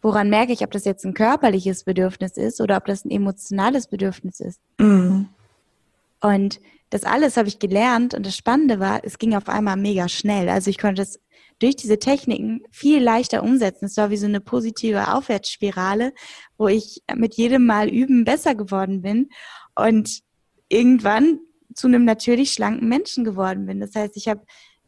[0.00, 3.88] woran merke ich, ob das jetzt ein körperliches Bedürfnis ist oder ob das ein emotionales
[3.88, 4.60] Bedürfnis ist.
[4.78, 5.28] Mhm.
[6.22, 6.60] Und
[6.92, 10.50] das alles habe ich gelernt und das Spannende war, es ging auf einmal mega schnell.
[10.50, 11.18] Also ich konnte es
[11.58, 13.86] durch diese Techniken viel leichter umsetzen.
[13.86, 16.12] Es war wie so eine positive Aufwärtsspirale,
[16.58, 19.30] wo ich mit jedem Mal üben besser geworden bin
[19.74, 20.20] und
[20.68, 21.40] irgendwann
[21.74, 23.80] zu einem natürlich schlanken Menschen geworden bin.
[23.80, 24.42] Das heißt, ich habe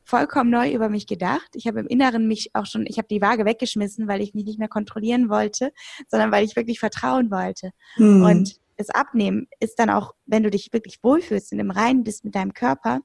[0.05, 1.49] vollkommen neu über mich gedacht.
[1.55, 4.45] Ich habe im Inneren mich auch schon, ich habe die Waage weggeschmissen, weil ich mich
[4.45, 5.73] nicht mehr kontrollieren wollte,
[6.09, 7.71] sondern weil ich wirklich vertrauen wollte.
[7.95, 8.23] Hm.
[8.23, 12.25] Und das Abnehmen ist dann auch, wenn du dich wirklich wohlfühlst und im Reinen bist
[12.25, 13.01] mit deinem Körper,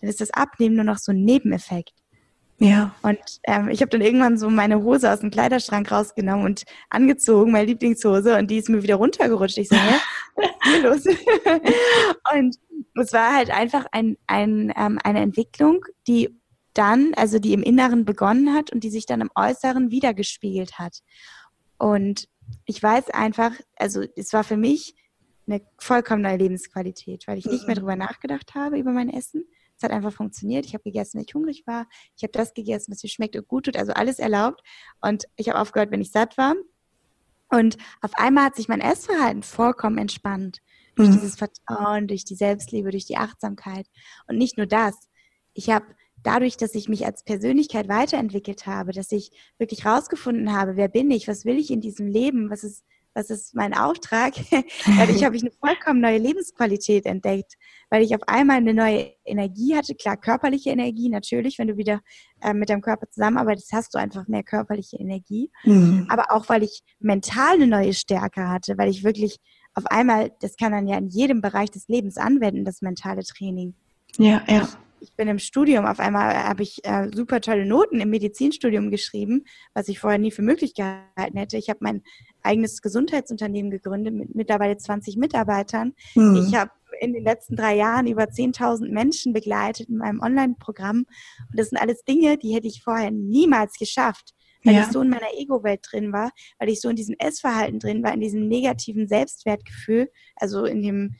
[0.00, 1.92] dann ist das Abnehmen nur noch so ein Nebeneffekt.
[2.58, 2.94] Ja.
[3.00, 7.52] Und ähm, ich habe dann irgendwann so meine Hose aus dem Kleiderschrank rausgenommen und angezogen,
[7.52, 9.56] meine Lieblingshose, und die ist mir wieder runtergerutscht.
[9.56, 9.94] Ich so, hä?
[10.36, 11.04] Was ist hier los?
[12.34, 12.56] und
[13.00, 16.38] es war halt einfach ein, ein, ähm, eine Entwicklung, die
[16.74, 20.98] dann, also die im Inneren begonnen hat und die sich dann im Äußeren wiedergespiegelt hat.
[21.78, 22.28] Und
[22.66, 24.94] ich weiß einfach, also es war für mich
[25.50, 29.44] eine vollkommen neue Lebensqualität, weil ich nicht mehr darüber nachgedacht habe, über mein Essen.
[29.76, 30.66] Es hat einfach funktioniert.
[30.66, 31.86] Ich habe gegessen, wenn ich hungrig war.
[32.16, 33.76] Ich habe das gegessen, was mir schmeckt und gut tut.
[33.76, 34.60] Also alles erlaubt.
[35.00, 36.54] Und ich habe aufgehört, wenn ich satt war.
[37.48, 40.58] Und auf einmal hat sich mein Essverhalten vollkommen entspannt.
[40.96, 41.12] Durch mhm.
[41.14, 43.86] dieses Vertrauen, durch die Selbstliebe, durch die Achtsamkeit.
[44.28, 44.94] Und nicht nur das.
[45.54, 45.86] Ich habe
[46.22, 51.10] dadurch, dass ich mich als Persönlichkeit weiterentwickelt habe, dass ich wirklich rausgefunden habe, wer bin
[51.10, 54.34] ich, was will ich in diesem Leben, was ist, was ist mein Auftrag,
[54.98, 57.54] dadurch habe ich eine vollkommen neue Lebensqualität entdeckt,
[57.90, 62.00] weil ich auf einmal eine neue Energie hatte, klar körperliche Energie natürlich, wenn du wieder
[62.40, 66.06] äh, mit deinem Körper zusammenarbeitest, hast du einfach mehr körperliche Energie, mhm.
[66.08, 69.38] aber auch weil ich mental eine neue Stärke hatte, weil ich wirklich
[69.74, 73.74] auf einmal, das kann man ja in jedem Bereich des Lebens anwenden, das mentale Training.
[74.18, 74.68] Ja, ja
[75.00, 79.44] ich bin im Studium, auf einmal habe ich äh, super tolle Noten im Medizinstudium geschrieben,
[79.74, 81.56] was ich vorher nie für möglich gehalten hätte.
[81.56, 82.02] Ich habe mein
[82.42, 85.94] eigenes Gesundheitsunternehmen gegründet mit mittlerweile 20 Mitarbeitern.
[86.14, 86.46] Hm.
[86.46, 91.06] Ich habe in den letzten drei Jahren über 10.000 Menschen begleitet in meinem Online-Programm.
[91.50, 94.34] Und das sind alles Dinge, die hätte ich vorher niemals geschafft,
[94.64, 94.82] weil ja.
[94.82, 98.12] ich so in meiner Ego-Welt drin war, weil ich so in diesem Essverhalten drin war,
[98.12, 101.14] in diesem negativen Selbstwertgefühl, also in dem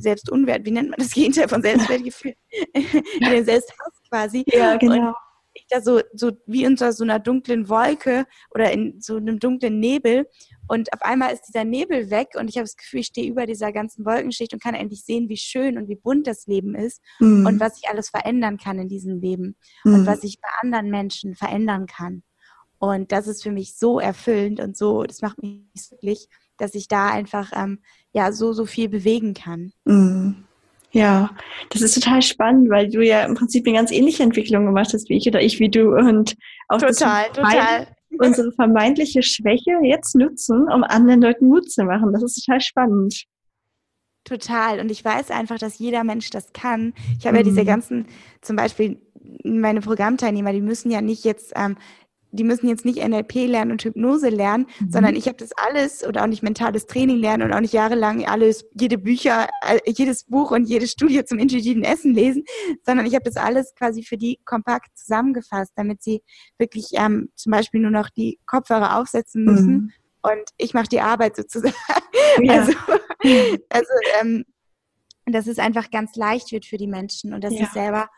[0.00, 2.34] Selbstunwert, wie nennt man das Gegenteil von Selbstwertgefühl?
[2.72, 4.44] in den Selbsthass quasi.
[4.46, 5.08] Ja, genau.
[5.08, 5.14] Und
[5.54, 9.80] ich da so, so wie unter so einer dunklen Wolke oder in so einem dunklen
[9.80, 10.26] Nebel
[10.68, 13.46] und auf einmal ist dieser Nebel weg und ich habe das Gefühl, ich stehe über
[13.46, 17.02] dieser ganzen Wolkenschicht und kann endlich sehen, wie schön und wie bunt das Leben ist
[17.18, 17.46] mhm.
[17.46, 19.94] und was ich alles verändern kann in diesem Leben mhm.
[19.94, 22.22] und was ich bei anderen Menschen verändern kann.
[22.78, 26.28] Und das ist für mich so erfüllend und so, das macht mich glücklich,
[26.60, 27.80] dass ich da einfach ähm,
[28.12, 29.72] ja so, so viel bewegen kann.
[29.84, 30.44] Mhm.
[30.92, 31.30] Ja,
[31.70, 35.08] das ist total spannend, weil du ja im Prinzip eine ganz ähnliche Entwicklung gemacht hast
[35.08, 36.34] wie ich oder ich wie du und
[36.68, 37.86] auch total, total.
[38.18, 42.12] unsere vermeintliche Schwäche jetzt nutzen, um anderen Leuten Mut zu machen.
[42.12, 43.24] Das ist total spannend.
[44.24, 44.80] Total.
[44.80, 46.92] Und ich weiß einfach, dass jeder Mensch das kann.
[47.18, 47.38] Ich habe mhm.
[47.38, 47.66] ja diese mhm.
[47.66, 48.06] ganzen,
[48.40, 49.00] zum Beispiel
[49.44, 51.76] meine Programmteilnehmer, die müssen ja nicht jetzt ähm,
[52.32, 54.90] die müssen jetzt nicht NLP lernen und Hypnose lernen, mhm.
[54.90, 58.24] sondern ich habe das alles oder auch nicht mentales Training lernen und auch nicht jahrelang
[58.26, 59.48] alles, jede Bücher,
[59.86, 62.44] jedes Buch und jede Studie zum intuitiven Essen lesen,
[62.84, 66.22] sondern ich habe das alles quasi für die kompakt zusammengefasst, damit sie
[66.58, 69.92] wirklich ähm, zum Beispiel nur noch die Kopfhörer aufsetzen müssen mhm.
[70.22, 71.74] und ich mache die Arbeit sozusagen.
[72.42, 72.60] Ja.
[72.60, 72.72] Also,
[73.70, 74.44] also ähm,
[75.26, 77.66] dass es einfach ganz leicht wird für die Menschen und dass ja.
[77.66, 78.08] sie selber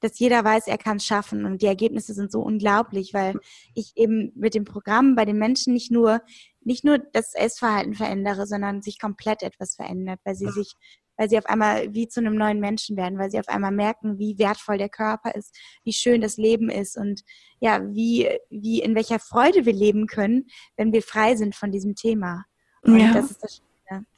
[0.00, 1.44] dass jeder weiß, er kann es schaffen.
[1.44, 3.38] Und die Ergebnisse sind so unglaublich, weil
[3.74, 6.22] ich eben mit dem Programm bei den Menschen nicht nur,
[6.60, 10.72] nicht nur das Essverhalten verändere, sondern sich komplett etwas verändert, weil sie sich,
[11.16, 14.18] weil sie auf einmal wie zu einem neuen Menschen werden, weil sie auf einmal merken,
[14.18, 17.22] wie wertvoll der Körper ist, wie schön das Leben ist und
[17.60, 21.96] ja, wie, wie in welcher Freude wir leben können, wenn wir frei sind von diesem
[21.96, 22.44] Thema.
[22.82, 23.12] Und ja.
[23.12, 23.62] das ist das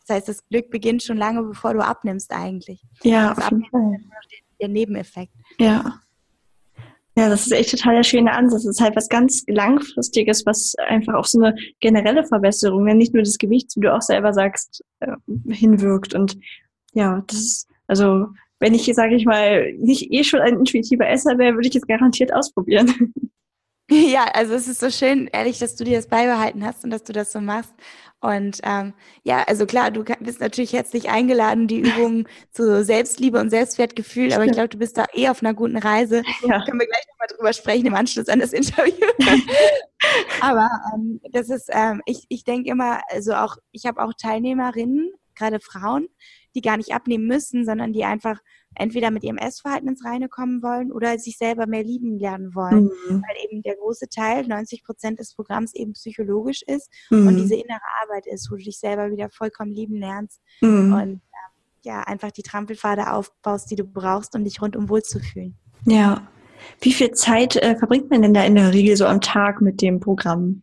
[0.06, 2.82] Das heißt, das Glück beginnt schon lange, bevor du abnimmst eigentlich.
[3.02, 3.96] Ja, auf jeden Fall
[4.60, 5.32] der Nebeneffekt.
[5.58, 6.00] Ja.
[7.16, 8.62] Ja, das ist echt total der schöne Ansatz.
[8.62, 13.22] Das ist halt was ganz Langfristiges, was einfach auf so eine generelle Verbesserung, nicht nur
[13.22, 15.16] das Gewicht, wie du auch selber sagst, äh,
[15.48, 16.14] hinwirkt.
[16.14, 16.38] Und
[16.92, 18.28] ja, das ist, also,
[18.60, 21.86] wenn ich, sage ich mal, nicht eh schon ein intuitiver Esser wäre, würde ich es
[21.86, 23.12] garantiert ausprobieren.
[24.10, 27.02] Ja, also es ist so schön, ehrlich, dass du dir das beibehalten hast und dass
[27.02, 27.74] du das so machst.
[28.22, 33.48] Und ähm, ja, also klar, du bist natürlich herzlich eingeladen, die Übungen zu Selbstliebe und
[33.48, 36.22] Selbstwertgefühl, aber ich glaube, du bist da eh auf einer guten Reise.
[36.46, 36.62] Ja.
[36.64, 39.06] Können wir gleich nochmal drüber sprechen im Anschluss an das Interview.
[40.42, 45.10] aber ähm, das ist, ähm, ich, ich denke immer, also auch, ich habe auch Teilnehmerinnen,
[45.40, 46.06] gerade Frauen,
[46.54, 48.38] die gar nicht abnehmen müssen, sondern die einfach
[48.74, 52.84] entweder mit ihrem Essverhalten ins Reine kommen wollen oder sich selber mehr lieben lernen wollen.
[52.84, 53.22] Mhm.
[53.22, 57.26] Weil eben der große Teil, 90 Prozent des Programms eben psychologisch ist mhm.
[57.26, 60.92] und diese innere Arbeit ist, wo du dich selber wieder vollkommen lieben lernst mhm.
[60.92, 61.20] und ähm,
[61.82, 65.56] ja, einfach die Trampelpfade aufbaust, die du brauchst, um dich rundum wohlzufühlen.
[65.86, 66.28] Ja.
[66.82, 69.80] Wie viel Zeit äh, verbringt man denn da in der Regel so am Tag mit
[69.80, 70.62] dem Programm?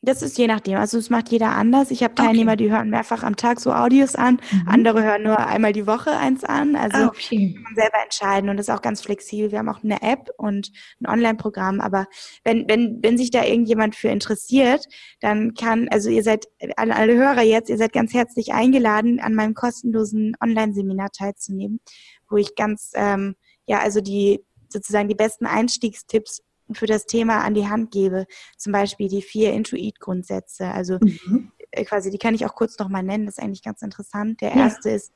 [0.00, 0.78] Das ist je nachdem.
[0.78, 1.90] Also es macht jeder anders.
[1.90, 2.64] Ich habe Teilnehmer, okay.
[2.64, 4.40] die hören mehrfach am Tag so Audios an.
[4.52, 4.68] Mhm.
[4.68, 6.76] Andere hören nur einmal die Woche eins an.
[6.76, 7.54] Also ah, okay.
[7.54, 9.50] kann man selber entscheiden und das ist auch ganz flexibel.
[9.50, 11.80] Wir haben auch eine App und ein Online-Programm.
[11.80, 12.06] Aber
[12.44, 14.84] wenn, wenn, wenn sich da irgendjemand für interessiert,
[15.20, 19.34] dann kann, also ihr seid, alle, alle Hörer jetzt, ihr seid ganz herzlich eingeladen, an
[19.34, 21.80] meinem kostenlosen Online-Seminar teilzunehmen,
[22.28, 23.34] wo ich ganz, ähm,
[23.66, 28.26] ja, also die sozusagen die besten Einstiegstipps für das Thema an die Hand gebe.
[28.56, 30.68] Zum Beispiel die vier Intuit-Grundsätze.
[30.68, 31.52] Also mhm.
[31.70, 34.40] Äh, quasi, die kann ich auch kurz nochmal nennen, das ist eigentlich ganz interessant.
[34.40, 34.56] Der ja.
[34.56, 35.12] erste ist,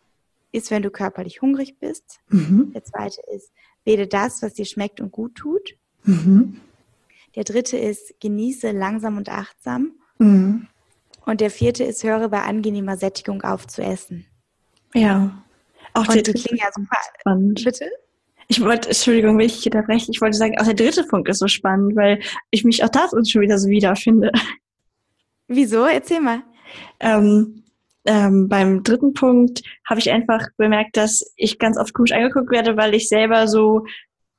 [0.53, 2.21] ist, wenn du körperlich hungrig bist.
[2.29, 2.73] Mhm.
[2.73, 3.53] Der zweite ist,
[3.85, 5.77] wähle das, was dir schmeckt und gut tut.
[6.05, 6.61] Mhm.
[7.35, 9.93] Der dritte ist, genieße langsam und achtsam.
[10.19, 10.69] Mhm.
[11.25, 14.27] Und der vierte ist, höre bei angenehmer Sättigung auf zu essen.
[14.93, 15.43] Ja.
[15.95, 16.99] Auch und der klingt ja super.
[17.21, 17.65] Spannend.
[17.65, 17.91] Bitte?
[18.49, 21.49] Ich wollte, Entschuldigung, wenn ich unterbreche, ich wollte sagen, auch der dritte Punkt ist so
[21.49, 24.33] spannend, weil ich mich auch da schon wieder so wiederfinde.
[25.49, 25.85] Wieso?
[25.87, 26.43] Erzähl mal.
[27.01, 27.65] Ähm,
[28.05, 32.77] ähm, beim dritten Punkt habe ich einfach bemerkt, dass ich ganz oft komisch angeguckt werde,
[32.77, 33.87] weil ich selber so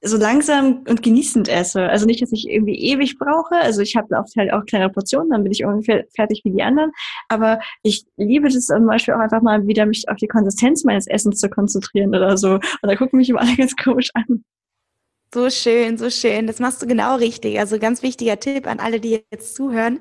[0.03, 1.81] so langsam und genießend esse.
[1.81, 3.55] Also nicht, dass ich irgendwie ewig brauche.
[3.55, 6.61] Also ich habe oft halt auch kleine Portionen, dann bin ich ungefähr fertig wie die
[6.61, 6.91] anderen.
[7.29, 11.07] Aber ich liebe das zum Beispiel auch einfach mal wieder, mich auf die Konsistenz meines
[11.07, 12.55] Essens zu konzentrieren oder so.
[12.55, 14.43] Und da gucken mich immer alle ganz komisch an.
[15.33, 16.47] So schön, so schön.
[16.47, 17.57] Das machst du genau richtig.
[17.57, 19.99] Also ganz wichtiger Tipp an alle, die jetzt zuhören.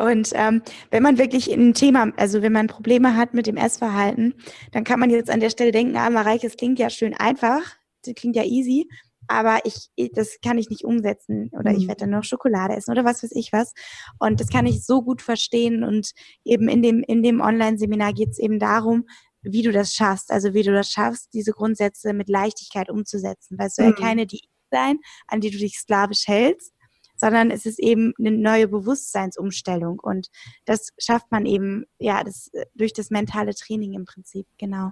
[0.00, 4.34] Und ähm, wenn man wirklich ein Thema, also wenn man Probleme hat mit dem Essverhalten,
[4.72, 7.76] dann kann man jetzt an der Stelle denken, ah, Mareike, es klingt ja schön einfach,
[8.04, 8.88] das klingt ja easy
[9.28, 11.88] aber ich, das kann ich nicht umsetzen oder ich mhm.
[11.88, 13.72] werde dann noch Schokolade essen oder was weiß ich was.
[14.18, 16.12] Und das kann ich so gut verstehen und
[16.44, 19.06] eben in dem, in dem Online-Seminar geht es eben darum,
[19.42, 23.68] wie du das schaffst, also wie du das schaffst, diese Grundsätze mit Leichtigkeit umzusetzen, weil
[23.68, 23.96] es soll ja mhm.
[23.96, 26.72] keine Diät sein, an die du dich sklavisch hältst,
[27.16, 30.28] sondern es ist eben eine neue Bewusstseinsumstellung und
[30.64, 34.90] das schafft man eben, ja, das, durch das mentale Training im Prinzip, genau.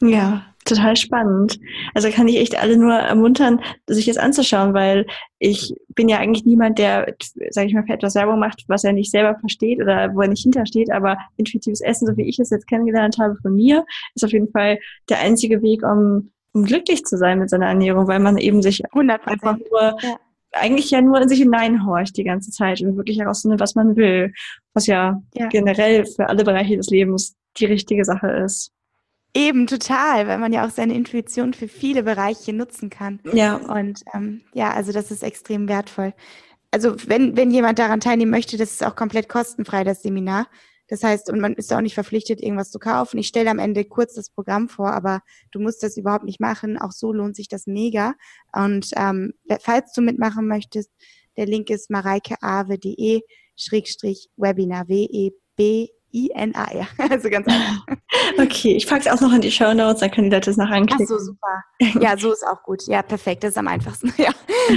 [0.00, 1.58] Ja, total spannend.
[1.94, 5.06] Also kann ich echt alle nur ermuntern, sich das anzuschauen, weil
[5.38, 7.14] ich bin ja eigentlich niemand, der,
[7.50, 10.28] sage ich mal, für etwas Werbung macht, was er nicht selber versteht oder wo er
[10.28, 10.92] nicht hintersteht.
[10.92, 13.84] Aber intuitives Essen, so wie ich es jetzt kennengelernt habe von mir,
[14.14, 18.06] ist auf jeden Fall der einzige Weg, um, um glücklich zu sein mit seiner Ernährung,
[18.06, 19.26] weil man eben sich 100%.
[19.26, 20.16] einfach nur ja.
[20.52, 24.32] eigentlich ja nur in sich hineinhorcht die ganze Zeit und wirklich herausfindet, was man will,
[24.74, 28.72] was ja, ja generell für alle Bereiche des Lebens die richtige Sache ist.
[29.34, 33.20] Eben total, weil man ja auch seine Intuition für viele Bereiche nutzen kann.
[33.32, 33.56] Ja.
[33.56, 36.14] Und ähm, ja, also das ist extrem wertvoll.
[36.70, 40.46] Also wenn, wenn jemand daran teilnehmen möchte, das ist auch komplett kostenfrei, das Seminar.
[40.88, 43.18] Das heißt, und man ist auch nicht verpflichtet, irgendwas zu kaufen.
[43.18, 45.20] Ich stelle am Ende kurz das Programm vor, aber
[45.52, 46.78] du musst das überhaupt nicht machen.
[46.78, 48.14] Auch so lohnt sich das mega.
[48.52, 50.90] Und ähm, falls du mitmachen möchtest,
[51.36, 53.20] der Link ist mareikeave.de
[53.56, 56.86] Schrägstrich Webinar W-E-B I-N-A, ja.
[57.10, 57.86] Also ganz einfach.
[58.38, 60.56] Okay, ich packe es auch noch in die Show Notes, dann können die Leute es
[60.56, 61.06] noch anklicken.
[61.06, 61.64] Ach so, super.
[62.00, 62.86] Ja, so ist auch gut.
[62.86, 63.42] Ja, perfekt.
[63.42, 64.12] Das ist am einfachsten.
[64.16, 64.30] Ja,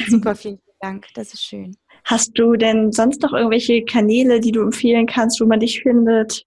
[0.07, 0.35] super.
[0.35, 1.07] Vielen Dank.
[1.13, 1.75] Das ist schön.
[2.05, 6.45] Hast du denn sonst noch irgendwelche Kanäle, die du empfehlen kannst, wo man dich findet?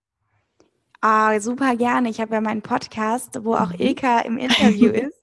[1.01, 2.09] Ah, super gerne.
[2.09, 3.81] Ich habe ja meinen Podcast, wo auch mhm.
[3.81, 5.23] Ilka im Interview ist.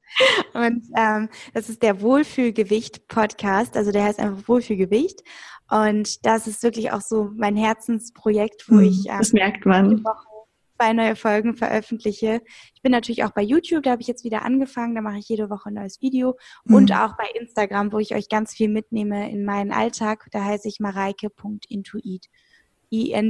[0.53, 3.75] Und ähm, das ist der Wohlfühlgewicht-Podcast.
[3.75, 5.21] Also der heißt einfach Wohlfühlgewicht.
[5.71, 10.03] Und das ist wirklich auch so mein Herzensprojekt, wo hm, ich ähm, das merkt man.
[10.77, 12.41] zwei neue Folgen veröffentliche.
[12.75, 15.29] Ich bin natürlich auch bei YouTube, da habe ich jetzt wieder angefangen, da mache ich
[15.29, 16.75] jede Woche ein neues Video mhm.
[16.75, 20.27] und auch bei Instagram, wo ich euch ganz viel mitnehme in meinen Alltag.
[20.31, 22.25] Da heiße ich mareike.intuit.
[22.91, 23.29] I-N-I-N-T-U-E-A-T.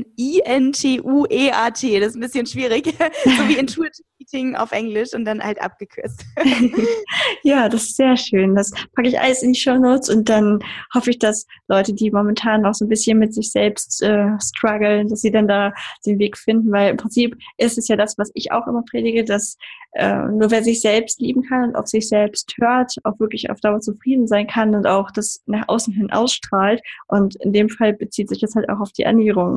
[2.00, 2.86] Das ist ein bisschen schwierig.
[3.24, 6.26] so wie Intuitive Eating auf Englisch und dann halt abgekürzt.
[7.44, 8.56] ja, das ist sehr schön.
[8.56, 10.60] Das packe ich alles in die Show Notes und dann
[10.94, 15.08] hoffe ich, dass Leute, die momentan noch so ein bisschen mit sich selbst äh, strugglen,
[15.08, 15.74] dass sie dann da
[16.06, 19.24] den Weg finden, weil im Prinzip ist es ja das, was ich auch immer predige,
[19.24, 19.58] dass
[19.94, 23.60] äh, nur wer sich selbst lieben kann und auf sich selbst hört, auch wirklich auf
[23.60, 26.82] Dauer zufrieden sein kann und auch das nach außen hin ausstrahlt.
[27.08, 29.51] Und in dem Fall bezieht sich das halt auch auf die Ernährung.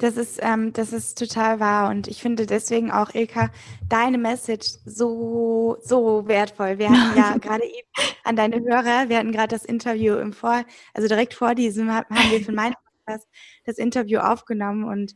[0.00, 3.50] Das ist, ähm, das ist total wahr und ich finde deswegen auch, Ilka,
[3.88, 6.78] deine Message so, so wertvoll.
[6.78, 7.88] Wir hatten ja gerade eben
[8.22, 10.64] an deine Hörer, wir hatten gerade das Interview im Vor,
[10.94, 12.74] also direkt vor diesem haben wir für meinen
[13.06, 13.26] Podcast
[13.64, 15.14] das Interview aufgenommen und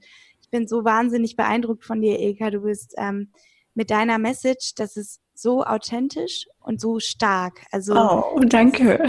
[0.53, 2.51] bin so wahnsinnig beeindruckt von dir, Ilka.
[2.51, 3.33] Du bist ähm,
[3.75, 7.64] mit deiner Message, das ist so authentisch und so stark.
[7.72, 9.09] Also oh, danke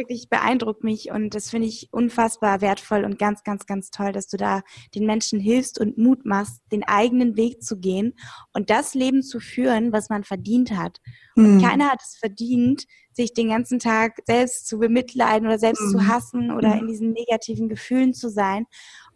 [0.00, 4.28] wirklich beeindruckt mich und das finde ich unfassbar wertvoll und ganz, ganz, ganz toll, dass
[4.28, 4.62] du da
[4.94, 8.14] den Menschen hilfst und Mut machst, den eigenen Weg zu gehen
[8.54, 10.98] und das Leben zu führen, was man verdient hat.
[11.36, 11.62] Und hm.
[11.62, 15.90] keiner hat es verdient, sich den ganzen Tag selbst zu bemitleiden oder selbst hm.
[15.90, 16.80] zu hassen oder hm.
[16.80, 18.64] in diesen negativen Gefühlen zu sein.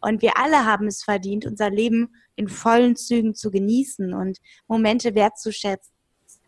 [0.01, 5.15] Und wir alle haben es verdient, unser Leben in vollen Zügen zu genießen und Momente
[5.15, 5.94] wertzuschätzen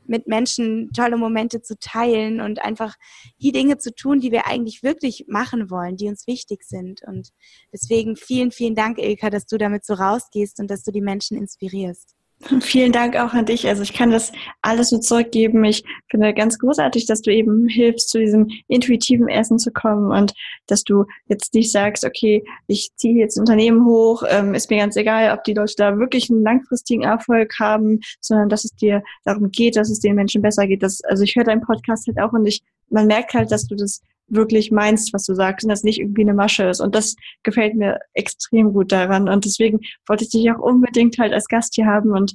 [0.09, 2.97] mit Menschen tolle Momente zu teilen und einfach
[3.41, 7.03] die Dinge zu tun, die wir eigentlich wirklich machen wollen, die uns wichtig sind.
[7.07, 7.31] Und
[7.73, 11.37] deswegen vielen, vielen Dank, Ilka, dass du damit so rausgehst und dass du die Menschen
[11.37, 12.16] inspirierst.
[12.61, 13.67] Vielen Dank auch an dich.
[13.67, 15.65] Also ich kann das alles nur zurückgeben.
[15.65, 20.33] Ich finde ganz großartig, dass du eben hilfst, zu diesem intuitiven Essen zu kommen und
[20.67, 24.79] dass du jetzt nicht sagst, okay, ich ziehe jetzt ein Unternehmen hoch, ähm, ist mir
[24.79, 29.03] ganz egal, ob die Leute da wirklich einen langfristigen Erfolg haben, sondern dass es dir
[29.25, 30.83] darum geht, dass es den Menschen besser geht.
[30.83, 33.75] Das, also ich höre deinen Podcast halt auch und ich, man merkt halt, dass du
[33.75, 36.81] das wirklich meinst, was du sagst und das nicht irgendwie eine Masche ist.
[36.81, 39.29] Und das gefällt mir extrem gut daran.
[39.29, 42.35] Und deswegen wollte ich dich auch unbedingt halt als Gast hier haben und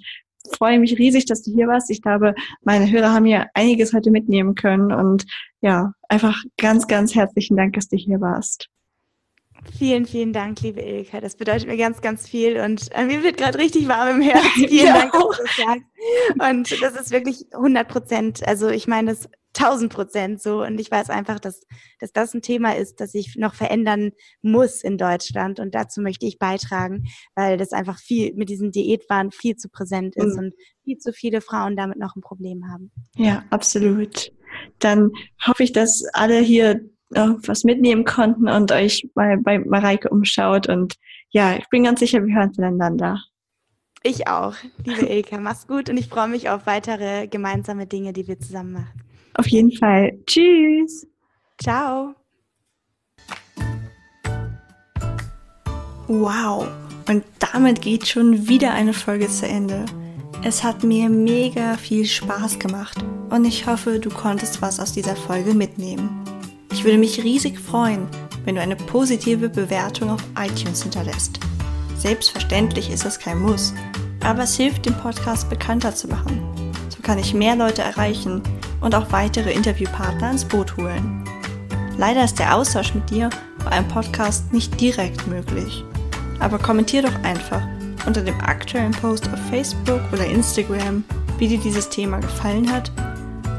[0.57, 1.89] freue mich riesig, dass du hier warst.
[1.89, 4.91] Ich glaube, meine Hörer haben hier einiges heute mitnehmen können.
[4.91, 5.25] Und
[5.61, 8.69] ja, einfach ganz, ganz herzlichen Dank, dass du hier warst.
[9.77, 11.21] Vielen, vielen Dank, liebe Ilka.
[11.21, 14.49] Das bedeutet mir ganz, ganz viel und äh, mir wird gerade richtig warm im Herzen.
[14.67, 14.93] Vielen ja.
[14.93, 15.85] Dank, dass du das sagst.
[16.39, 18.47] Und das ist wirklich 100 Prozent.
[18.47, 21.61] Also ich meine das 1000 Prozent so und ich weiß einfach, dass,
[21.99, 26.25] dass das ein Thema ist, das sich noch verändern muss in Deutschland und dazu möchte
[26.25, 27.03] ich beitragen,
[27.35, 30.39] weil das einfach viel mit diesen Diätwahn viel zu präsent ist mhm.
[30.39, 32.91] und viel zu viele Frauen damit noch ein Problem haben.
[33.15, 34.31] Ja, absolut.
[34.79, 35.11] Dann
[35.45, 36.81] hoffe ich, dass alle hier
[37.13, 40.67] was mitnehmen konnten und euch mal bei Mareike umschaut.
[40.67, 40.95] Und
[41.29, 43.21] ja, ich bin ganz sicher, wir hören voneinander.
[44.03, 45.39] Ich auch, liebe Ilka.
[45.39, 49.01] Mach's gut und ich freue mich auf weitere gemeinsame Dinge, die wir zusammen machen.
[49.35, 50.17] Auf jeden Fall.
[50.25, 51.07] Tschüss.
[51.61, 52.15] Ciao.
[56.07, 56.67] Wow.
[57.07, 59.85] Und damit geht schon wieder eine Folge zu Ende.
[60.43, 62.97] Es hat mir mega viel Spaß gemacht
[63.29, 66.09] und ich hoffe, du konntest was aus dieser Folge mitnehmen.
[66.71, 68.07] Ich würde mich riesig freuen,
[68.45, 71.39] wenn du eine positive Bewertung auf iTunes hinterlässt.
[71.97, 73.73] Selbstverständlich ist es kein Muss,
[74.23, 76.41] aber es hilft, den Podcast bekannter zu machen.
[76.89, 78.41] So kann ich mehr Leute erreichen
[78.79, 81.23] und auch weitere Interviewpartner ins Boot holen.
[81.97, 83.29] Leider ist der Austausch mit dir
[83.63, 85.83] bei einem Podcast nicht direkt möglich.
[86.39, 87.61] Aber kommentier doch einfach
[88.05, 91.03] unter dem aktuellen Post auf Facebook oder Instagram,
[91.37, 92.91] wie dir dieses Thema gefallen hat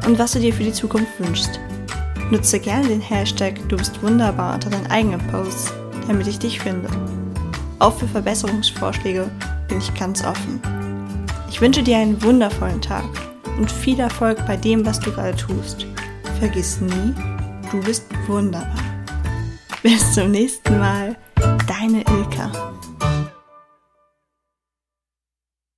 [0.07, 1.61] und was du dir für die Zukunft wünschst.
[2.33, 5.71] Nutze gerne den Hashtag Du bist wunderbar unter deinen eigenen Posts,
[6.09, 6.89] damit ich dich finde.
[7.79, 9.31] Auch für Verbesserungsvorschläge
[9.69, 10.59] bin ich ganz offen.
[11.51, 13.05] Ich wünsche dir einen wundervollen Tag
[13.59, 15.85] und viel Erfolg bei dem, was du gerade tust.
[16.39, 17.15] Vergiss nie,
[17.71, 18.83] du bist wunderbar.
[19.83, 21.15] Bis zum nächsten Mal,
[21.69, 22.51] deine Ilka.